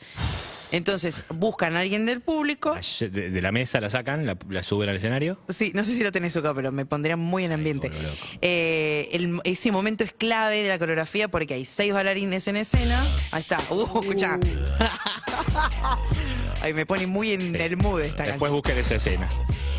Entonces, 0.73 1.23
buscan 1.29 1.77
a 1.77 1.81
alguien 1.81 2.07
del 2.07 2.21
público. 2.23 2.77
De, 2.99 3.09
de 3.31 3.43
la 3.43 3.53
mesa 3.53 3.81
la 3.81 3.89
sacan, 3.89 4.27
la, 4.27 4.37
la 4.49 4.63
suben 4.65 4.89
al 4.89 4.97
escenario. 4.97 5.39
Sí, 5.49 5.71
no 5.75 5.85
sé 5.85 5.95
si 5.95 6.03
lo 6.03 6.11
tenés 6.11 6.37
acá, 6.37 6.53
pero 6.55 6.73
me 6.73 6.85
pondría 6.87 7.17
muy 7.17 7.45
en 7.45 7.53
ambiente. 7.53 7.89
loco. 7.91 8.17
Eh, 8.43 9.09
el- 9.13 9.39
ese 9.45 9.71
momento 9.71 10.03
es 10.03 10.13
clave 10.13 10.63
de 10.63 10.69
la 10.71 10.79
coreografía 10.79 11.29
porque 11.29 11.55
hay 11.55 11.65
seis 11.67 11.93
bailarines 11.93 12.49
en 12.49 12.57
escena. 12.57 13.01
Ahí 13.33 13.43
está. 13.43 13.59
Uh, 13.71 14.01
escucha. 14.01 14.39
Ay, 16.63 16.73
me 16.75 16.87
pone 16.87 17.07
muy 17.07 17.33
en 17.33 17.55
el 17.61 17.77
mood 17.77 18.01
esta 18.01 18.23
Después 18.25 18.51
canción. 18.51 18.53
busquen 18.53 18.79
esa 18.79 18.95
escena. 18.97 19.29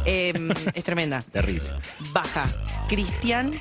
Eh, 0.06 0.34
es 0.74 0.84
tremenda. 0.84 1.22
Terrible. 1.32 1.70
Baja 2.14 2.46
Cristian, 2.88 3.52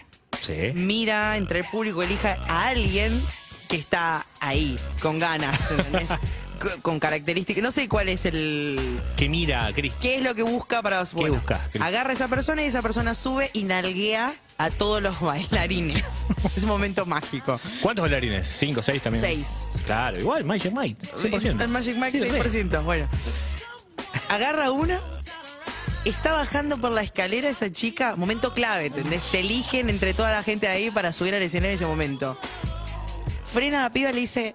Sí. 0.40 0.72
mira 0.74 1.36
entre 1.36 1.60
el 1.60 1.64
público, 1.64 2.02
elija 2.02 2.38
a 2.46 2.68
alguien 2.68 3.20
que 3.68 3.76
está 3.76 4.26
ahí, 4.40 4.76
con 5.02 5.18
ganas, 5.18 5.58
con 6.82 6.98
características. 6.98 7.62
No 7.62 7.70
sé 7.70 7.88
cuál 7.88 8.08
es 8.08 8.24
el. 8.26 9.00
Que 9.16 9.28
mira, 9.28 9.70
Cris. 9.74 9.92
¿Qué 10.00 10.16
es 10.16 10.22
lo 10.22 10.34
que 10.34 10.42
busca 10.42 10.82
para 10.82 11.02
bueno, 11.12 11.34
busca? 11.34 11.68
Agarra 11.80 12.10
a 12.10 12.12
esa 12.12 12.28
persona 12.28 12.62
y 12.62 12.66
esa 12.66 12.82
persona 12.82 13.14
sube 13.14 13.50
y 13.52 13.64
nalguea 13.64 14.32
a 14.58 14.70
todos 14.70 15.02
los 15.02 15.20
bailarines. 15.20 16.26
es 16.56 16.62
un 16.62 16.68
momento 16.68 17.06
mágico. 17.06 17.60
¿Cuántos 17.82 18.02
bailarines? 18.02 18.46
¿Cinco, 18.46 18.82
seis 18.82 19.02
también? 19.02 19.20
Seis. 19.20 19.68
Claro, 19.84 20.18
igual, 20.18 20.44
Magic 20.44 20.72
Mike. 20.72 21.06
100%. 21.16 21.62
El 21.62 21.68
Magic 21.68 21.96
Mike 21.96 22.18
Sí, 22.18 22.24
re. 22.24 22.50
6%. 22.50 22.84
Bueno. 22.84 23.08
Agarra 24.28 24.70
una. 24.70 25.00
Está 26.04 26.32
bajando 26.32 26.78
por 26.78 26.92
la 26.92 27.02
escalera 27.02 27.48
esa 27.48 27.70
chica. 27.72 28.14
Momento 28.14 28.54
clave, 28.54 28.86
¿entendés? 28.86 29.24
Te 29.32 29.40
eligen 29.40 29.90
entre 29.90 30.14
toda 30.14 30.30
la 30.30 30.44
gente 30.44 30.68
ahí 30.68 30.88
para 30.90 31.12
subir 31.12 31.34
al 31.34 31.42
escenario 31.42 31.70
en 31.70 31.74
ese 31.74 31.86
momento. 31.86 32.38
Frena 33.56 33.78
a 33.78 33.82
la 33.84 33.90
piba 33.90 34.10
y 34.10 34.12
le 34.12 34.20
dice. 34.20 34.52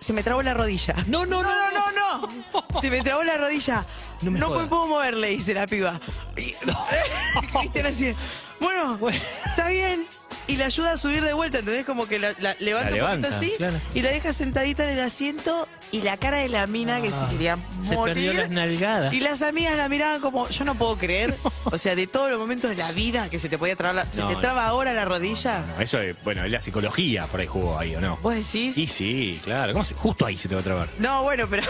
Se 0.00 0.14
me 0.14 0.22
trabó 0.22 0.40
la 0.40 0.54
rodilla. 0.54 0.94
No, 1.08 1.26
no, 1.26 1.42
no, 1.42 1.50
no, 1.52 1.92
no, 1.92 2.26
no. 2.72 2.80
Se 2.80 2.88
me 2.90 3.02
trabó 3.02 3.22
la 3.22 3.36
rodilla. 3.36 3.84
No 4.22 4.30
No, 4.30 4.30
me 4.30 4.38
me 4.40 4.46
jodas. 4.46 4.68
puedo 4.68 4.86
mover, 4.86 5.14
le 5.18 5.28
dice 5.28 5.52
la 5.52 5.66
piba. 5.66 6.00
Y, 6.38 6.54
Cristian 7.60 7.84
así. 7.86 8.14
Bueno, 8.60 8.98
está 9.44 9.68
bien. 9.68 10.06
Y 10.52 10.56
la 10.56 10.66
ayuda 10.66 10.92
a 10.92 10.96
subir 10.98 11.22
de 11.24 11.32
vuelta, 11.32 11.60
¿entendés? 11.60 11.86
Como 11.86 12.06
que 12.06 12.18
la, 12.18 12.32
la 12.38 12.54
levanta 12.58 12.90
La 12.90 12.90
un 12.90 12.94
levanta, 12.98 13.28
poquito 13.28 13.36
así 13.46 13.54
claro. 13.56 13.80
y 13.94 14.02
la 14.02 14.10
deja 14.10 14.32
sentadita 14.32 14.84
en 14.84 14.90
el 14.90 15.00
asiento 15.00 15.66
y 15.92 16.02
la 16.02 16.16
cara 16.18 16.38
de 16.38 16.48
la 16.48 16.66
mina 16.66 17.00
que 17.00 17.10
se 17.10 17.26
quería 17.30 17.54
Ah, 17.54 17.82
Se 17.84 17.94
morir. 17.94 18.14
perdió 18.14 18.32
las 18.34 18.50
nalgadas. 18.50 19.14
Y 19.14 19.20
las 19.20 19.40
amigas 19.42 19.76
la 19.76 19.88
miraban 19.88 20.20
como, 20.20 20.48
yo 20.48 20.64
no 20.64 20.74
puedo 20.74 20.96
creer. 20.98 21.34
O 21.64 21.78
sea, 21.78 21.94
de 21.94 22.06
todos 22.06 22.28
los 22.30 22.38
momentos 22.38 22.68
de 22.70 22.76
la 22.76 22.92
vida 22.92 23.30
que 23.30 23.38
se 23.38 23.48
te 23.48 23.56
podía 23.56 23.76
trabar 23.76 23.94
la, 23.94 24.04
¿Se 24.06 24.20
No, 24.20 24.26
te 24.28 24.34
no. 24.34 24.40
traba 24.40 24.66
ahora 24.66 24.92
la 24.92 25.04
rodilla? 25.06 25.64
Eso 25.80 25.98
es, 26.00 26.22
bueno, 26.22 26.44
es 26.44 26.50
la 26.50 26.60
psicología 26.60 27.26
por 27.26 27.40
ahí 27.40 27.46
jugó 27.46 27.78
ahí, 27.78 27.94
¿o 27.94 28.00
no? 28.00 28.18
¿Vos 28.22 28.34
decís? 28.34 28.76
Y 28.76 28.86
sí, 28.86 29.40
claro. 29.42 29.72
¿Cómo 29.72 29.84
se- 29.84 29.94
Justo 29.94 30.26
ahí 30.26 30.36
se 30.36 30.48
te 30.48 30.54
va 30.54 30.60
a 30.60 30.64
trabar. 30.64 30.88
No, 30.98 31.22
bueno, 31.22 31.46
pero. 31.48 31.62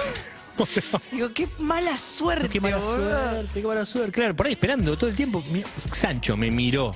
Digo, 1.13 1.33
qué 1.33 1.47
mala 1.59 1.97
suerte. 1.99 2.49
Qué 2.49 2.61
mala 2.61 2.77
boludo. 2.79 3.11
suerte, 3.31 3.61
qué 3.61 3.67
mala 3.67 3.85
suerte. 3.85 4.13
Claro, 4.13 4.35
por 4.37 4.47
ahí 4.47 4.53
esperando 4.55 4.97
todo 4.99 5.09
el 5.11 5.17
tiempo. 5.17 5.43
Sancho 5.93 6.37
me 6.37 6.51
miró. 6.51 6.91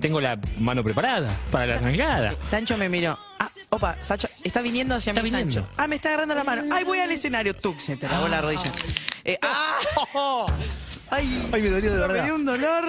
Tengo 0.00 0.20
la 0.20 0.38
mano 0.58 0.84
preparada 0.84 1.28
para 1.50 1.66
la 1.66 1.80
nalgada. 1.80 2.34
Sancho 2.44 2.76
me 2.76 2.88
miró. 2.88 3.18
Ah, 3.40 3.50
opa, 3.70 3.96
Sancho, 4.00 4.28
está 4.44 4.60
viniendo 4.62 4.94
hacia 4.94 5.10
Está 5.10 5.22
mí, 5.22 5.30
viniendo. 5.30 5.54
Sancho. 5.56 5.68
Ah, 5.76 5.88
me 5.88 5.96
está 5.96 6.10
agarrando 6.10 6.34
la 6.34 6.44
mano. 6.44 6.62
Ay, 6.72 6.84
voy 6.84 6.98
al 7.00 7.10
escenario. 7.10 7.54
Tuc, 7.54 7.78
se 7.78 7.96
te 7.96 8.08
lavó 8.08 8.28
la 8.28 8.40
rodilla. 8.40 8.70
Eh, 9.24 9.38
¡Ah! 9.42 9.76
Ay, 11.10 11.48
Ay, 11.52 11.62
me 11.62 11.70
dolió 11.70 11.90
de 11.90 11.96
me 12.00 12.06
verdad. 12.06 12.24
dio 12.24 12.34
un 12.34 12.44
dolor. 12.44 12.84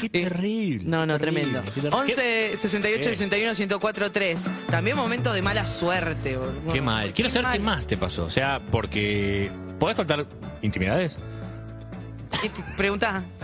Qué 0.00 0.08
terrible. 0.10 0.84
No, 0.88 1.06
no, 1.06 1.18
terrible, 1.18 1.42
tremendo. 1.42 1.62
qué 1.72 1.80
terrible. 1.80 1.96
11 1.98 2.56
68 2.56 2.98
¿Qué? 2.98 3.04
61 3.16 3.54
104 3.54 4.12
3. 4.12 4.40
También 4.70 4.96
momento 4.96 5.32
de 5.32 5.40
mala 5.40 5.64
suerte. 5.64 6.36
boludo. 6.36 6.72
Qué 6.72 6.80
mal. 6.80 7.12
Quiero 7.12 7.30
saber 7.30 7.52
qué 7.52 7.58
más 7.60 7.86
te 7.86 7.96
pasó. 7.96 8.24
O 8.24 8.30
sea, 8.30 8.60
porque. 8.70 9.50
¿Podés 9.78 9.96
contar 9.96 10.24
intimidades? 10.62 11.16
¿Qué 12.50 12.92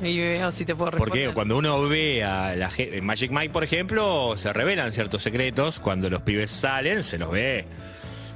te- 0.01 0.09
y 0.09 0.19
veo 0.19 0.51
si 0.51 0.65
te 0.65 0.75
puedo 0.75 0.91
responder. 0.91 1.25
Porque 1.27 1.35
cuando 1.35 1.57
uno 1.57 1.81
ve 1.89 2.23
a 2.25 2.55
la 2.57 2.71
gente, 2.71 2.99
en 2.99 3.05
Magic 3.05 3.31
Mike, 3.31 3.51
por 3.51 3.65
ejemplo, 3.65 4.35
se 4.37 4.53
revelan 4.53 4.93
ciertos 4.93 5.23
secretos. 5.23 5.81
Cuando 5.81 6.11
los 6.11 6.23
pibes 6.23 6.51
salen, 6.51 7.03
se 7.03 7.19
los 7.19 7.31
ve. 7.31 7.65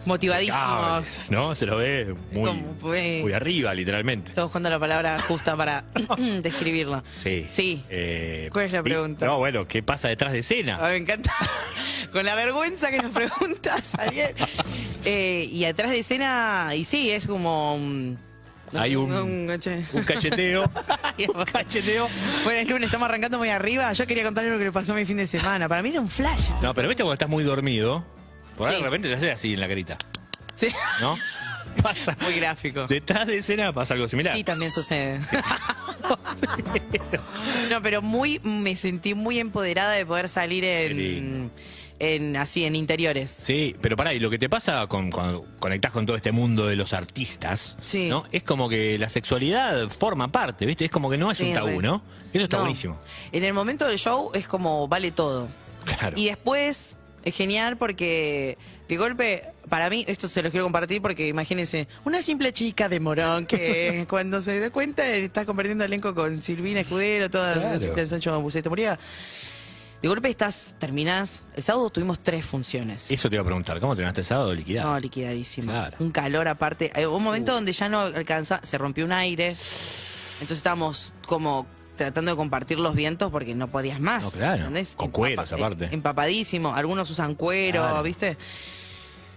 Motivadísimos. 0.06 1.30
¿No? 1.30 1.54
Se 1.54 1.64
los 1.66 1.78
ve 1.78 2.14
muy, 2.32 2.44
Como, 2.50 2.66
pues, 2.74 3.22
muy 3.22 3.32
arriba, 3.32 3.72
literalmente. 3.74 4.28
Estoy 4.30 4.44
buscando 4.44 4.68
la 4.68 4.78
palabra 4.78 5.18
justa 5.18 5.56
para 5.56 5.84
describirlo. 6.42 7.02
Sí. 7.18 7.46
Sí. 7.48 7.82
Eh, 7.88 8.50
¿Cuál 8.52 8.66
es 8.66 8.72
la 8.72 8.82
pregunta? 8.82 9.24
No, 9.26 9.38
bueno, 9.38 9.66
¿qué 9.66 9.82
pasa 9.82 10.08
detrás 10.08 10.32
de 10.32 10.40
escena? 10.40 10.78
Ay, 10.80 10.92
me 10.92 10.96
encanta. 10.98 11.32
Con 12.12 12.24
la 12.26 12.34
vergüenza 12.34 12.90
que 12.90 12.98
nos 12.98 13.12
preguntas, 13.12 13.94
Ariel. 13.98 14.34
Eh, 15.04 15.48
y 15.50 15.64
atrás 15.64 15.90
de 15.90 16.00
escena, 16.00 16.70
y 16.76 16.84
sí, 16.84 17.10
es 17.10 17.26
como. 17.26 17.78
Hay 18.74 18.96
un- 18.96 19.46
cache- 19.46 19.84
Un 19.92 20.02
cacheteo. 20.04 20.70
un 21.34 21.44
cacheteo. 21.44 22.08
Bueno, 22.44 22.60
es 22.60 22.68
lunes, 22.68 22.86
estamos 22.88 23.08
arrancando 23.08 23.38
muy 23.38 23.48
arriba. 23.48 23.92
Yo 23.92 24.06
quería 24.06 24.24
contarles 24.24 24.52
lo 24.52 24.58
que 24.58 24.64
le 24.64 24.72
pasó 24.72 24.94
mi 24.94 25.04
fin 25.04 25.16
de 25.18 25.26
semana. 25.26 25.68
Para 25.68 25.82
mí 25.82 25.90
era 25.90 26.00
un 26.00 26.08
flash. 26.10 26.50
No, 26.62 26.74
pero 26.74 26.88
viste 26.88 27.02
cuando 27.02 27.14
estás 27.14 27.28
muy 27.28 27.44
dormido. 27.44 28.04
Por 28.56 28.68
ahí 28.68 28.74
Sí. 28.76 28.80
de 28.80 28.84
repente 28.84 29.08
te 29.08 29.14
haces 29.14 29.34
así 29.34 29.54
en 29.54 29.60
la 29.60 29.68
carita. 29.68 29.96
Sí. 30.54 30.68
¿No? 31.00 31.16
Pasa. 31.82 32.16
Muy 32.20 32.34
gráfico. 32.34 32.86
Detrás 32.86 33.26
de 33.26 33.38
escena 33.38 33.72
pasa 33.72 33.94
algo 33.94 34.06
similar. 34.06 34.36
Sí, 34.36 34.44
también 34.44 34.70
sucede. 34.70 35.20
no, 37.70 37.82
pero 37.82 38.02
muy 38.02 38.40
me 38.44 38.76
sentí 38.76 39.14
muy 39.14 39.40
empoderada 39.40 39.92
de 39.92 40.06
poder 40.06 40.28
salir 40.28 40.64
en. 40.64 41.50
En 41.98 42.36
así 42.36 42.64
en 42.64 42.74
interiores. 42.76 43.30
Sí, 43.30 43.76
pero 43.80 43.96
pará, 43.96 44.12
y 44.14 44.18
lo 44.20 44.30
que 44.30 44.38
te 44.38 44.48
pasa 44.48 44.86
con, 44.86 45.10
cuando 45.10 45.44
conectás 45.58 45.92
con 45.92 46.06
todo 46.06 46.16
este 46.16 46.32
mundo 46.32 46.66
de 46.66 46.76
los 46.76 46.92
artistas, 46.92 47.76
Sí. 47.84 48.08
¿no? 48.08 48.24
Es 48.32 48.42
como 48.42 48.68
que 48.68 48.98
la 48.98 49.08
sexualidad 49.08 49.88
forma 49.88 50.30
parte, 50.32 50.66
¿viste? 50.66 50.84
Es 50.84 50.90
como 50.90 51.08
que 51.10 51.16
no 51.18 51.30
es 51.30 51.38
Sí, 51.38 51.48
un 51.48 51.54
tabú. 51.54 51.80
¿no? 51.80 52.02
Eso 52.32 52.44
está 52.44 52.56
No. 52.56 52.62
buenísimo. 52.64 52.98
En 53.32 53.44
el 53.44 53.52
momento 53.54 53.86
del 53.86 53.98
show 53.98 54.30
es 54.34 54.46
como 54.48 54.88
vale 54.88 55.10
todo. 55.12 55.48
Claro. 55.84 56.16
Y 56.18 56.26
después 56.26 56.96
Es 57.26 57.34
genial 57.34 57.78
porque 57.78 58.58
de 58.86 58.96
golpe, 58.98 59.44
para 59.70 59.88
mí, 59.88 60.04
esto 60.08 60.28
se 60.28 60.42
lo 60.42 60.50
quiero 60.50 60.66
compartir 60.66 61.00
porque 61.00 61.26
imagínense, 61.26 61.88
una 62.04 62.20
simple 62.20 62.52
chica 62.52 62.90
de 62.90 63.00
Morón 63.00 63.46
que 63.46 64.04
cuando 64.10 64.42
se 64.42 64.60
da 64.60 64.68
cuenta 64.68 65.08
está 65.08 65.46
compartiendo 65.46 65.84
elenco 65.84 66.14
con 66.14 66.42
Silvina 66.42 66.80
Escudero, 66.80 67.30
toda 67.30 67.54
Claro. 67.54 67.96
el 67.96 68.06
Sancho 68.08 68.38
Buceta 68.42 68.68
Moría. 68.68 68.98
De 70.04 70.08
golpe 70.08 70.28
estás, 70.28 70.74
terminás. 70.78 71.44
El 71.56 71.62
sábado 71.62 71.88
tuvimos 71.88 72.20
tres 72.20 72.44
funciones. 72.44 73.10
Eso 73.10 73.30
te 73.30 73.36
iba 73.36 73.40
a 73.40 73.44
preguntar, 73.46 73.80
¿cómo 73.80 73.96
terminaste 73.96 74.20
el 74.20 74.26
sábado 74.26 74.52
liquidado? 74.54 74.90
No, 74.90 75.00
liquidadísimo. 75.00 75.72
Claro. 75.72 75.96
Un 75.98 76.10
calor 76.10 76.46
aparte. 76.46 76.92
Hay 76.94 77.06
un 77.06 77.22
momento 77.22 77.54
donde 77.54 77.72
ya 77.72 77.88
no 77.88 78.00
alcanza, 78.00 78.60
se 78.62 78.76
rompió 78.76 79.06
un 79.06 79.12
aire. 79.12 79.46
Entonces 79.46 80.50
estábamos 80.58 81.14
como 81.26 81.66
tratando 81.96 82.32
de 82.32 82.36
compartir 82.36 82.78
los 82.80 82.94
vientos 82.94 83.30
porque 83.30 83.54
no 83.54 83.68
podías 83.68 83.98
más. 83.98 84.24
No, 84.24 84.30
claro. 84.32 84.56
¿entendés? 84.58 84.94
Con 84.94 85.10
cueros, 85.10 85.50
aparte. 85.54 85.88
Empapadísimo. 85.90 86.74
Algunos 86.74 87.08
usan 87.08 87.34
cuero, 87.34 87.80
Claro. 87.80 88.02
¿viste? 88.02 88.36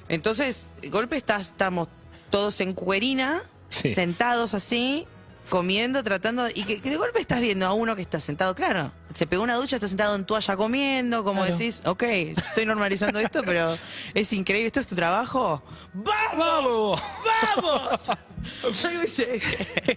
Entonces, 0.09 0.67
de 0.81 0.89
golpe 0.89 1.15
estás, 1.15 1.43
estamos 1.43 1.87
todos 2.29 2.59
en 2.59 2.73
cuerina, 2.73 3.41
Sí. 3.69 3.93
sentados 3.93 4.53
así, 4.53 5.07
comiendo, 5.47 6.03
tratando. 6.03 6.49
y 6.53 6.63
que, 6.65 6.81
que 6.81 6.89
de 6.89 6.97
golpe 6.97 7.21
estás 7.21 7.39
viendo 7.39 7.65
a 7.67 7.71
uno 7.71 7.95
que 7.95 8.01
está 8.01 8.19
sentado, 8.19 8.53
claro. 8.53 8.91
Se 9.13 9.25
pegó 9.25 9.43
una 9.43 9.55
ducha, 9.55 9.77
está 9.77 9.87
sentado 9.87 10.15
en 10.15 10.25
toalla 10.25 10.55
comiendo, 10.55 11.23
como 11.23 11.41
Claro. 11.41 11.57
decís, 11.57 11.81
ok, 11.85 12.03
estoy 12.03 12.65
normalizando 12.65 13.19
esto, 13.19 13.41
pero 13.43 13.77
es 14.13 14.31
increíble. 14.33 14.67
¿Esto 14.67 14.79
es 14.79 14.87
tu 14.87 14.95
trabajo? 14.95 15.61
¡Vamos! 15.93 17.01
¡Vamos! 17.55 18.01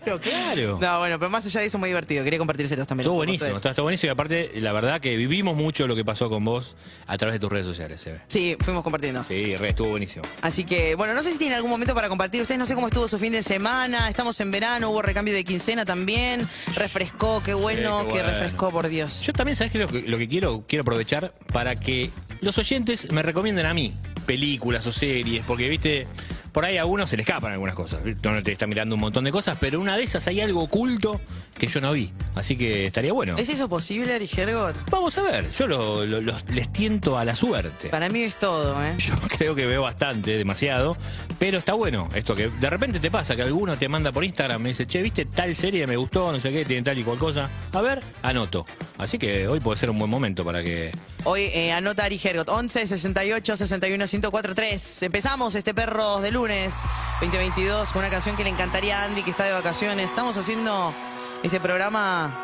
Pero 0.05 0.21
claro. 0.21 0.79
No, 0.81 0.99
bueno, 0.99 1.19
pero 1.19 1.31
más 1.31 1.47
allá 1.47 1.61
de 1.61 1.67
eso, 1.67 1.79
muy 1.79 1.89
divertido. 1.91 2.25
Quería 2.25 2.39
compartírselos 2.39 2.87
también. 2.87 3.05
Estuvo 3.05 3.17
buenísimo, 3.17 3.55
está 3.55 3.81
buenísimo 3.83 4.11
y 4.11 4.13
aparte, 4.13 4.51
la 4.57 4.73
verdad 4.73 5.01
que 5.01 5.17
vivimos 5.17 5.57
mucho 5.57 5.87
lo 5.87 5.95
que 5.95 6.05
pasó 6.05 6.29
con 6.29 6.45
vos 6.45 6.75
a 7.07 7.17
través 7.17 7.35
de 7.35 7.39
tus 7.39 7.51
redes 7.51 7.67
sociales, 7.67 8.01
se 8.01 8.13
ve. 8.13 8.21
Sí, 8.29 8.57
fuimos 8.61 8.83
compartiendo. 8.83 9.23
Sí, 9.25 9.55
re, 9.57 9.69
estuvo 9.71 9.91
buenísimo. 9.91 10.25
Así 10.43 10.65
que, 10.65 10.95
bueno, 10.97 11.15
no 11.15 11.23
sé 11.23 11.31
si 11.33 11.39
tienen 11.39 11.57
algún 11.57 11.71
momento 11.71 11.95
para 11.95 12.09
compartir. 12.09 12.43
Ustedes 12.43 12.59
no 12.59 12.67
sé 12.67 12.75
cómo 12.75 12.89
estuvo 12.89 13.07
su 13.07 13.19
fin 13.19 13.33
de 13.33 13.43
semana. 13.43 14.09
Estamos 14.09 14.41
en 14.41 14.51
verano, 14.51 14.91
hubo 14.91 15.03
recambio 15.03 15.33
de 15.35 15.45
quincena 15.45 15.85
también. 15.85 16.49
Refrescó, 16.75 17.43
qué 17.45 17.55
bueno 17.55 18.01
Sí, 18.03 18.07
qué 18.09 18.15
que 18.15 18.23
refrescó, 18.23 18.71
por 18.71 18.89
Dios. 18.89 19.00
Yo 19.07 19.33
también, 19.33 19.57
¿sabes 19.57 19.73
qué? 19.73 19.79
Lo 19.79 19.89
que, 19.89 20.03
lo 20.03 20.19
que 20.19 20.29
quiero? 20.29 20.65
Quiero 20.67 20.83
aprovechar 20.83 21.35
para 21.53 21.77
que 21.77 22.11
los 22.41 22.59
oyentes 22.59 23.11
me 23.13 23.23
recomienden 23.23 23.67
a 23.67 23.75
mí 23.75 23.95
películas 24.27 24.87
o 24.87 24.93
series, 24.93 25.45
porque, 25.45 25.69
viste, 25.69 26.07
por 26.53 26.65
ahí 26.65 26.77
a 26.79 26.85
uno 26.85 27.07
se 27.07 27.17
le 27.17 27.23
escapan 27.23 27.53
algunas 27.53 27.75
cosas. 27.75 28.01
No 28.23 28.43
te 28.43 28.53
está 28.53 28.67
mirando 28.67 28.95
un 28.95 29.01
montón 29.01 29.25
de 29.25 29.33
cosas, 29.33 29.57
pero 29.61 29.81
una 29.81 29.97
de 29.97 30.03
esas 30.03 30.27
hay 30.27 30.41
algo 30.41 30.63
oculto 30.63 31.21
que 31.59 31.67
yo 31.67 31.81
no 31.81 31.93
vi. 31.93 32.13
Así 32.35 32.57
que 32.57 32.87
estaría 32.87 33.13
bueno. 33.13 33.37
¿Es 33.39 33.49
eso 33.49 33.69
posible, 33.69 34.15
Ari 34.15 34.27
Gergot? 34.27 34.77
Vamos 34.91 35.17
a 35.19 35.23
ver, 35.23 35.51
yo 35.53 35.67
lo- 35.67 36.05
lo- 36.07 36.21
los- 36.21 36.49
les 36.51 36.73
tiento 36.73 37.19
a 37.19 37.25
la 37.25 37.35
suerte. 37.35 37.89
Para 37.89 38.09
mí 38.09 38.23
es 38.23 38.37
todo, 38.37 38.83
¿eh? 38.85 38.95
Yo 38.99 39.15
creo 39.39 39.55
que 39.55 39.67
veo 39.67 39.83
bastante, 39.83 40.37
demasiado, 40.37 40.97
pero 41.39 41.59
está 41.59 41.75
bueno 41.75 42.09
esto 42.15 42.35
que 42.35 42.49
de 42.49 42.71
repente 42.71 43.01
te 43.01 43.11
pasa 43.11 43.37
que 43.37 43.43
alguno 43.43 43.77
te 43.79 43.89
manda 43.89 44.13
por 44.13 44.25
Instagram, 44.25 44.63
me 44.63 44.69
dice, 44.71 44.87
che, 44.87 45.03
¿viste 45.03 45.25
tal 45.27 45.55
serie? 45.57 45.87
Me 45.87 45.97
gustó, 45.97 46.33
no 46.33 46.41
sé 46.41 46.51
qué, 46.51 46.65
tiene 46.65 46.83
tal 46.83 46.99
y 46.99 47.05
cual 47.05 47.19
cosa. 47.19 47.49
A 47.73 47.81
ver, 47.81 48.03
anoto. 48.23 48.65
Así 48.99 49.19
que 49.19 49.49
hoy 49.49 49.61
puede 49.61 49.79
ser 49.79 49.89
un 49.91 49.99
buen 49.99 50.11
momento 50.11 50.45
para 50.45 50.63
que... 50.63 50.93
Hoy 51.25 51.43
eh, 51.55 51.73
anota 51.73 52.05
Ari 52.05 52.19
Gergot, 52.19 52.49
11 52.49 52.87
68 52.87 53.57
61 53.57 54.05
1043. 54.13 55.03
Empezamos 55.05 55.55
este 55.55 55.73
perro 55.75 56.21
de 56.21 56.31
lunes 56.41 56.75
2022 57.21 57.93
con 57.93 58.01
una 58.01 58.11
canción 58.11 58.35
que 58.35 58.45
le 58.45 58.49
encantaría 58.49 59.03
a 59.03 59.05
Andy 59.05 59.23
que 59.23 59.31
está 59.31 59.45
de 59.45 59.53
vacaciones. 59.53 60.07
Estamos 60.07 60.39
haciendo 60.39 60.95
este 61.43 61.61
programa 61.61 62.35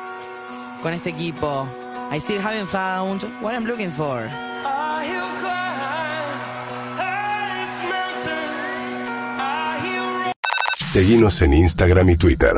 con 0.82 0.92
este 0.92 1.10
equipo. 1.10 1.66
I 2.12 2.18
still 2.18 2.38
haven't 2.38 2.68
found 2.68 3.24
what 3.40 3.54
I'm 3.54 3.64
looking 3.64 3.90
for. 3.90 4.28
Seguimos 10.76 11.40
en 11.40 11.54
Instagram 11.54 12.10
y 12.10 12.16
Twitter. 12.16 12.52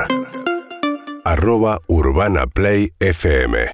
Arroba 1.25 1.81
Urbana 1.87 2.49
Play 2.49 2.93
FM. 2.99 3.71